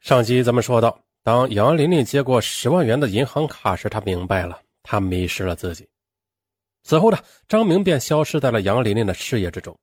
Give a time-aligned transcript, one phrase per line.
[0.00, 5.86] 上集咱们说到，当杨琳琳接过十万元的银行卡时，她明白了，她迷失了自己。
[6.82, 9.78] 此后呢，张明便消失在了杨琳琳的视野之中。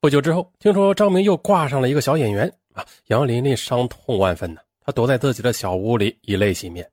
[0.00, 6.90] 不久之后，听说张明又挂上了一个小演员啊，杨琳琳伤痛万分呢，她躲在自己的小屋里，以泪洗面。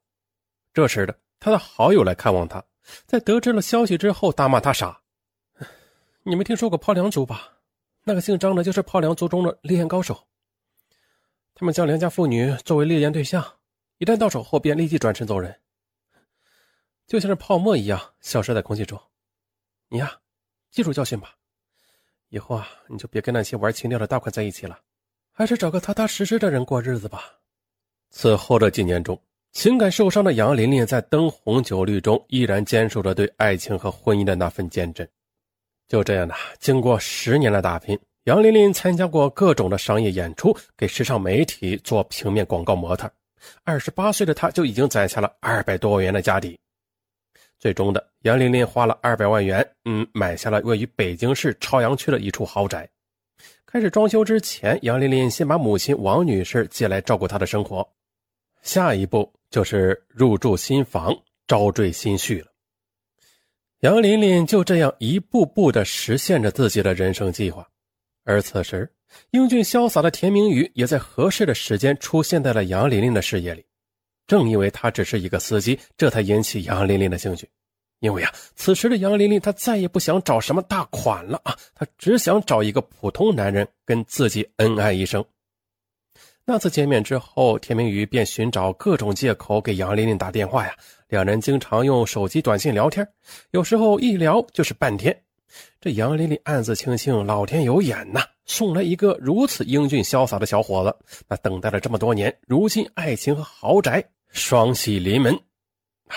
[0.73, 2.61] 这时的她的好友来看望她，
[3.05, 4.99] 在得知了消息之后，大骂她傻。
[6.23, 7.49] 你没听说过泡梁族吧？
[8.03, 10.26] 那个姓张的，就是泡梁族中的猎艳高手。
[11.59, 13.43] 他们将良家妇女作为猎艳对象，
[13.97, 15.59] 一旦到手后便立即转身走人，
[17.07, 19.01] 就像是泡沫一样消失在空气中。
[19.89, 20.19] 你呀，
[20.69, 21.33] 记住教训吧，
[22.29, 24.79] 以后啊，你就别跟那些玩情调的大款在一起了，
[25.31, 27.23] 还是找个踏踏实实的人过日子吧。
[28.11, 29.19] 此后的几年中，
[29.51, 35.09] 情感受伤的杨琳琳在灯红酒绿中依然坚守着对爱情和婚姻的那份坚贞。
[35.87, 37.99] 就这样的，经过十年的打拼。
[38.27, 43.09] 杨琳琳参加过各种的商业演出，给时尚媒体做平面广告模特。
[43.63, 46.59] 二十八岁的她就已经攒下了二百多万元的家底。
[47.57, 52.85] 最终的，杨琳琳花了二百万元，嗯，买下了位于北京市朝阳区的一处豪宅。
[53.65, 57.89] 开始装修之前，杨琳琳先把母亲王女士接来照顾她的生活。
[58.61, 62.47] 下一步就是入住新房，招赘新婿了。
[63.79, 67.65] 杨琳琳就这样一步步的实现着自己的人生计划。
[68.27, 68.91] 而此时，
[69.31, 73.65] 英俊潇洒的田明宇也在合适的时间出现在了杨琳琳的视野里。
[74.27, 77.49] 正因为他只是一个司机，这才引起杨琳琳的兴趣。
[77.99, 85.23] 因为啊，此时的杨琳琳她再也不想找什么大款了啊，她只想找一个普通男人跟自己恩爱一生。
[86.43, 90.75] 那次见面之后，田明宇便寻找各种借口给杨琳琳打电话呀。
[91.07, 93.07] 两人经常用手机短信聊天，
[93.51, 95.17] 有时候一聊就是半天。
[95.79, 101.23] 这杨琳琳暗自庆幸，老天有眼呐，送来一个如此英俊潇洒的小伙子。
[101.27, 105.33] 那等待了这么多年，如今爱情和豪宅双喜临门
[106.07, 106.15] 啊！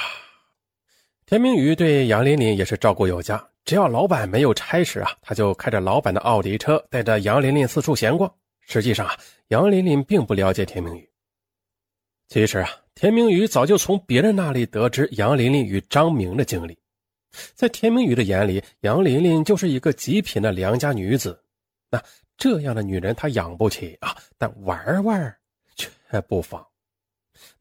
[1.26, 8.32] 田明宇对杨琳琳也是照顾有加，只要老板没有差事啊，他就开着老板的奥迪车，带着杨琳琳四处闲逛。
[8.60, 9.16] 实际上啊，
[9.48, 11.08] 杨琳琳并不了解田明宇。
[12.28, 16.76] 其实啊，田明宇早就从别人那里得知杨琳琳与张明的经历。
[17.54, 21.42] 在田明宇的眼里，杨琳琳就是一个极品的良家女子。
[21.90, 22.02] 那
[22.36, 25.36] 这样的女人他养不起啊，但玩玩
[25.76, 26.66] 却不妨。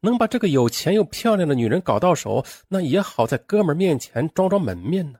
[0.00, 5.18] 能把这个有钱又漂亮的女人搞到手，那也好在哥们面前装装门面呢。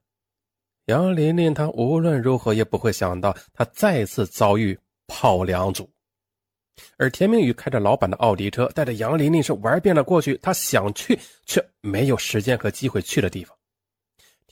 [0.86, 5.88] 杨琳琳她无论如何也不会想到，她再次遭遇炮两组。
[6.96, 13.56] 而田明宇开着老板的奥迪车，带着杨琳琳是玩遍了过去他想去却没有时间和机会去的地方。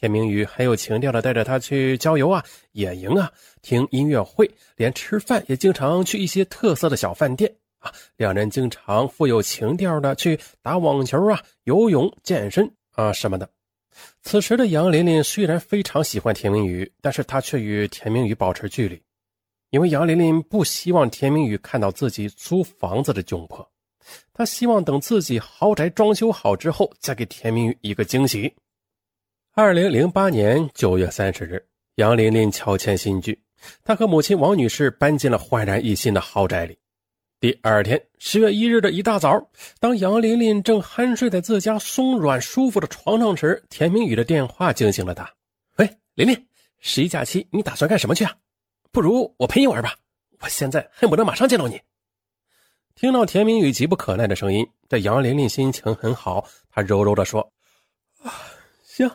[0.00, 3.28] 田明宇很有情调的带着她去郊游啊、野营啊、
[3.62, 7.92] 听音乐会，连吃饭也经常去一些特色的小饭店啊。
[8.16, 13.50] 两人经常富有情调的去打网球啊、游泳、健身啊什么的。
[14.22, 19.02] 此时的杨琳琳虽然非常喜欢田明宇，但是她却与田明宇保持距离，
[19.70, 23.68] 因为杨琳琳不希望田明宇看到自己租房子的窘迫，
[24.32, 28.54] 她希望等自己豪宅装修好之后，再给田明宇一个惊喜。
[29.60, 31.60] 二零零八年九月三十日，
[31.96, 33.36] 杨琳琳乔迁新居，
[33.82, 36.78] 她和母亲王女士搬进了焕然一新的豪宅里。
[37.40, 45.28] 第二天，十月一日的一大早，当杨琳琳正酣睡在自家松软舒服的床上时，田明宇的电话惊醒了她。
[45.78, 46.46] 喂，琳琳，
[46.78, 48.32] 十一假期你打算干什么去啊？
[48.92, 49.96] 不如我陪你玩吧，
[50.38, 51.80] 我现在恨不得马上见到你。
[52.94, 57.40] 听到田明宇急不可耐的声音，这杨琳琳心情很好，她柔柔地说
[58.22, 58.32] ：“啊，
[58.84, 59.10] 行。”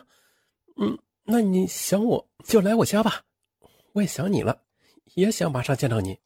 [0.76, 3.22] 嗯，那你想我就来我家吧，
[3.92, 4.58] 我也想你了，
[5.14, 6.18] 也想马上见到你。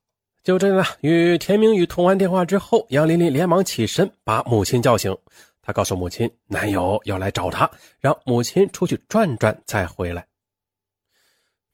[0.43, 5.15] 就这样，与田明宇通完电话之后，杨琳琳连忙起身把母亲叫醒。
[5.61, 7.71] 她告诉母亲，男友要来找她，
[8.01, 10.27] 让母亲出去转转再回来。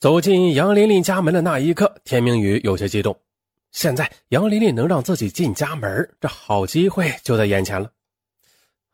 [0.00, 3.16] 走进杨琳琳家门的那一刻，田明宇有些激动。
[3.70, 7.90] 现在杨琳琳能让自己进家门，这好机会就在眼前了。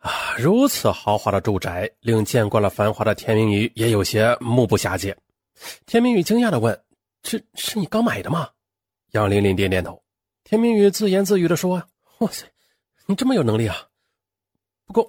[0.00, 5.14] 啊，如此豪华的住宅，令见惯了繁华的田明宇也有些目不暇接。
[5.85, 6.82] 田明宇惊讶地问
[7.23, 8.49] ：“这是你刚买的吗？”
[9.12, 10.02] 杨琳琳点点头。
[10.43, 11.82] 田明宇自言自语地说
[12.20, 12.47] ：“哇塞，
[13.05, 13.76] 你这么有能力啊！
[14.87, 15.06] 不过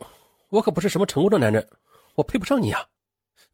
[0.49, 1.65] 我可不是什么成功的男人，
[2.15, 2.85] 我配不上你啊！”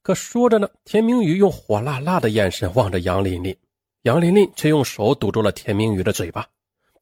[0.02, 3.56] 可说着呢，田明宇用火辣辣的眼神望着杨琳琳，
[4.02, 6.48] 杨琳琳却用手堵住了田明宇的嘴巴：“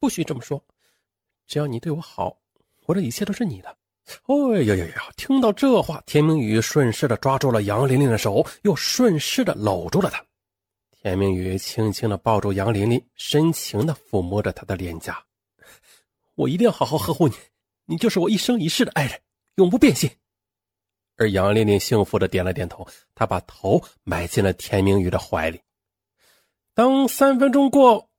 [0.01, 0.61] 不许这么说，
[1.47, 2.37] 只要你对我好，
[2.85, 3.73] 我的一切都是你的。”
[4.27, 5.11] 哎呀呀呀！
[5.17, 10.23] 听到这话，田明宇顺势的抓住了杨琳琳的手，又顺势的搂住了她。
[10.91, 15.23] 田明宇轻轻的抱住杨琳琳，深情的抚摸着她的脸颊。
[16.35, 17.35] 我一定要好好呵护你，
[17.85, 19.19] 你就是我一生一世的爱人，
[19.55, 20.09] 永不变心。
[21.17, 25.61] 而杨琳琳幸福的点了点头，她把头埋进了田明宇的怀里。
[26.73, 28.09] 当三分钟过，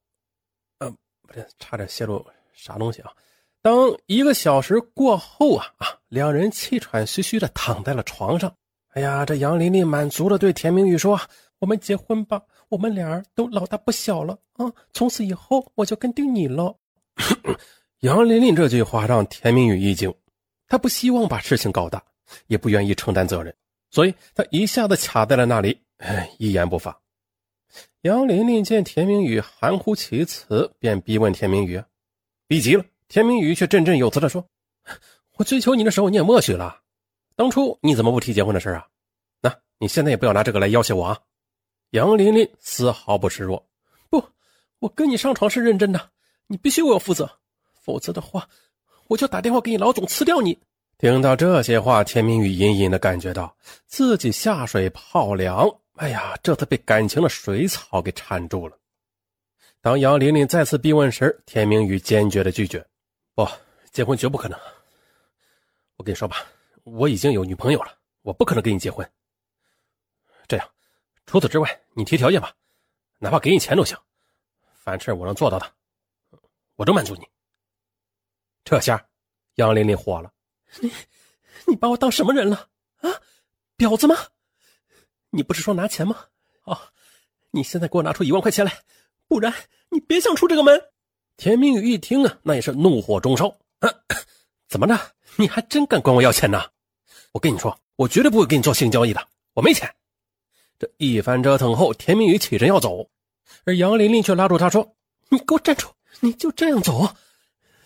[0.78, 0.90] 呃，
[1.22, 2.24] 不对，差点泄露
[2.54, 3.12] 啥东西啊！
[3.66, 8.54] 当一个小时过后啊啊，两人气喘吁吁的躺在了床上。
[8.90, 11.20] 哎呀，这杨琳琳满足的对田明宇说
[11.58, 16.76] ：“我们结婚吧，我们俩都老大不小了啊，从此以后我就跟定你了。”
[18.02, 20.14] 杨琳琳这句话让田明宇一惊，
[20.68, 22.00] 他不希望把事情搞大。
[22.46, 23.52] 也不愿意承担责任，
[23.90, 25.76] 所以他一下子卡在了那里，
[26.38, 26.96] 一言不发。
[28.02, 31.82] 杨琳琳见田明宇含糊其辞，便逼问田明宇，
[32.46, 32.84] 逼急了。
[33.08, 34.46] 田明宇却振振有词地说
[35.38, 36.80] ：“我追求你的时候，你也默许了。
[37.34, 38.86] 当初你怎么不提结婚的事啊？
[39.40, 41.20] 那你现在也不要拿这个来要挟我啊！”
[41.90, 43.64] 杨琳琳丝毫不示弱
[44.10, 44.24] ：“不，
[44.80, 46.10] 我跟你上床是认真的，
[46.48, 47.38] 你必须为我负责，
[47.80, 48.48] 否则的话，
[49.08, 50.58] 我就打电话给你老总辞掉你。”
[50.98, 53.54] 听到这些话，田明宇隐隐的感觉到
[53.86, 58.76] 自己下水泡凉，哎呀，这次被感情的水草给缠住了。
[59.82, 62.84] 当杨玲玲再次逼问时，田明宇坚决的拒绝
[63.36, 63.46] ：“不，
[63.92, 64.58] 结婚绝不可能。
[65.96, 66.38] 我跟你说吧，
[66.84, 69.06] 我已经有女朋友了，我不可能跟你结婚。
[70.48, 70.66] 这样，
[71.26, 72.56] 除此之外，你提条件吧，
[73.18, 73.94] 哪怕给你钱都行，
[74.72, 75.70] 凡是我能做到的，
[76.76, 77.28] 我都满足你。”
[78.64, 79.06] 这下，
[79.56, 80.32] 杨玲玲火了。
[80.80, 80.90] 你，
[81.66, 82.70] 你把我当什么人了
[83.02, 83.20] 啊？
[83.76, 84.16] 婊子吗？
[85.28, 86.28] 你不是说拿钱吗？
[86.64, 86.90] 哦，
[87.50, 88.82] 你现在给我拿出一万块钱来，
[89.28, 89.52] 不然
[89.90, 90.90] 你别想出这个门。
[91.36, 93.54] 田明宇一听啊，那也是怒火中烧。
[94.68, 94.98] 怎么着？
[95.36, 96.62] 你还真敢管我要钱呢？
[97.32, 99.94] 我跟你说，我绝对不会跟你做性交易的，我没钱。
[100.78, 103.10] 这一番折腾后，田明宇起身要走，
[103.64, 104.96] 而杨琳琳却拉住他说
[105.28, 105.88] ：“你给我站住！
[106.20, 107.14] 你就这样走？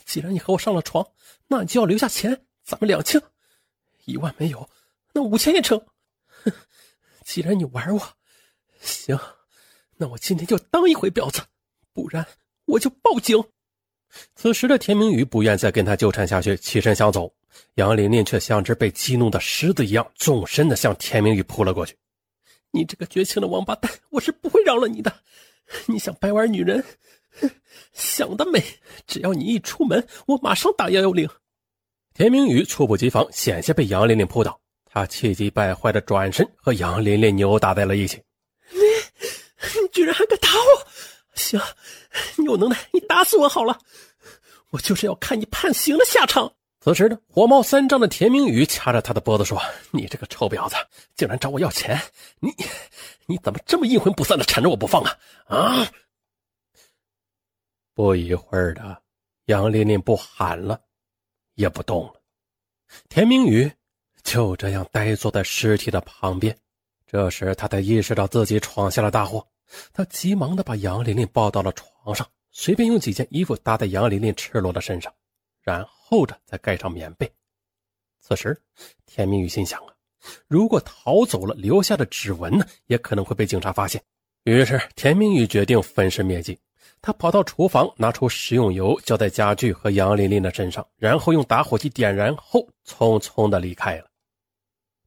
[0.04, 1.06] 既然你和我上了床，
[1.48, 3.20] 那你就要留下钱。”咱们两清，
[4.04, 4.68] 一万没有，
[5.12, 5.80] 那五千也成。
[6.44, 6.52] 哼，
[7.24, 8.00] 既然你玩我，
[8.80, 9.18] 行，
[9.96, 11.42] 那我今天就当一回婊子，
[11.92, 12.24] 不然
[12.70, 13.42] 我就报警。
[14.34, 17.32] 此时的田明宇不愿再跟他纠缠下去，起身想走，
[17.74, 21.96] 杨琳琳却像只被激怒的狮子一样，纵身的向田明宇扑了过去。
[22.72, 25.12] 你这个绝情的王八蛋，我是不会饶了你的！
[25.86, 26.84] 你想白玩女人，
[27.92, 28.62] 想得美！
[29.06, 31.28] 只要你一出门，我马上打幺幺零。
[32.14, 34.60] 田明宇猝不及防，险些被杨琳琳扑倒。
[34.84, 38.20] 他气急败坏的转身和杨琳琳扭打在了一起。
[38.72, 38.80] 你，
[39.80, 40.86] 你居然还敢打我！
[41.34, 41.60] 行，
[42.36, 43.78] 你有能耐，你打死我好了，
[44.70, 46.52] 我就是要看你判刑的下场。
[46.80, 49.60] 此时呢，火冒三丈的田明宇掐着他的脖子说
[49.92, 50.76] ：“你这个臭婊子，
[51.14, 52.00] 竟然找我要钱！
[52.40, 52.50] 你，
[53.26, 55.18] 你怎么这么阴魂不散的缠着我不放啊？
[55.48, 55.90] 啊！”
[57.94, 59.02] 不一会儿的，
[59.46, 60.80] 杨琳琳不喊了。
[61.56, 62.14] 也不动了，
[63.10, 63.70] 田明宇
[64.22, 66.56] 就这样呆坐在尸体的旁边。
[67.06, 69.46] 这时，他才意识到自己闯下了大祸。
[69.92, 75.12] 他急忙的把杨琳琳抱到了床上，随便用几件衣服搭在杨琳琳赤裸的身上，
[75.62, 77.30] 然后着再盖上棉被。
[78.20, 78.60] 此时，
[79.06, 79.94] 田明宇心想啊，
[80.46, 84.02] 如果逃走了，留下的指纹呢，也可能会被警察发现。
[84.44, 86.58] 于是，田明宇决定分尸灭迹。
[87.02, 94.06] 他跑到厨房，拿出食用油浇在家具和杨琳琳的身上，然后用打火机点燃后，匆匆的离开了。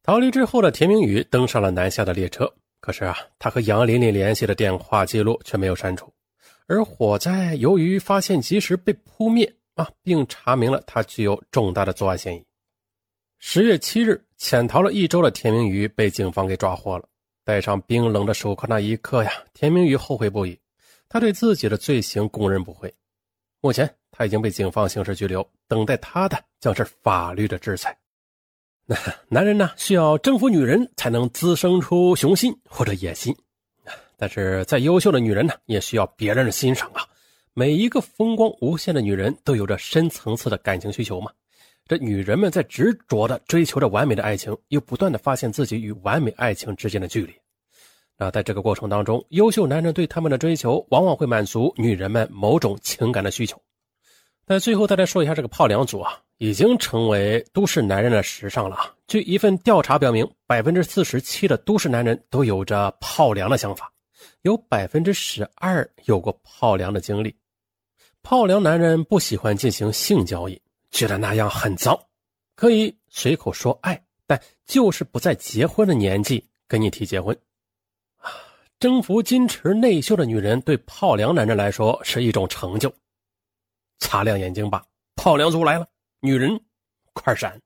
[0.02, 2.52] 逃离之后的田明宇登上了南下的列车，
[2.84, 6.12] 可是啊，他和杨琳琳联系的电话记录却没有删除。
[6.66, 12.44] 而火灾由于发现及时被扑灭啊，并查明了他具有重大的作案嫌疑。
[13.38, 17.08] 十月七日，潜逃了一周的田明宇被警方给抓获了。
[17.42, 20.60] 戴上冰冷的手铐那一刻呀，田明宇后悔不已。
[21.08, 22.92] 他对自己的罪行供认不讳，
[23.62, 27.96] 目前他已经被警方刑事拘留，等待他的将是法律的制裁。
[28.86, 28.96] 那
[29.28, 33.34] 男人呢，需要征服女人才能滋生出雄心或者野心，
[34.18, 37.02] 但是再优秀的女人呢，也需要别人的欣赏啊。
[37.54, 41.30] 每一个风光无限的女人都有着深层次的感情需求嘛。
[41.86, 47.32] 这女人们在执着的追求着完美的爱情，又不断的发现自己与完美爱情之间的距离。
[48.16, 53.60] 那在这个过程当中，优秀男人对他们的追求，往往会满足女人们某种情感的需求。
[54.46, 58.94] 那最后再来说一下这个泡凉族啊，已经成为都市男人的时尚了。
[59.06, 63.90] 据一份调查表明，百分之四十七的都市男人都有着泡凉的想法，
[64.42, 67.34] 有百分之十二有过泡凉的经历。
[68.22, 70.60] 泡凉男人不喜欢进行性交易，
[70.90, 71.98] 觉得那样很脏，
[72.54, 77.34] 可以随口说爱，但就是不在结婚的年纪跟你提结婚。
[78.78, 82.92] 征服矜持内秀的女人，对泡凉男人来说是一种成就。
[83.98, 84.84] 擦亮眼睛吧，
[85.16, 85.88] 炮粮组来了，
[86.20, 86.60] 女人
[87.12, 87.60] 快闪！